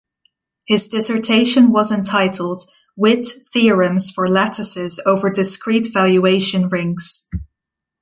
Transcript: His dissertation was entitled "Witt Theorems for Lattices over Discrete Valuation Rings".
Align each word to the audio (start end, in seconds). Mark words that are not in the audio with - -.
His 0.65 0.87
dissertation 0.87 1.69
was 1.71 1.91
entitled 1.91 2.63
"Witt 2.95 3.27
Theorems 3.53 4.09
for 4.09 4.27
Lattices 4.27 4.99
over 5.05 5.29
Discrete 5.29 5.93
Valuation 5.93 6.69
Rings". 6.69 7.23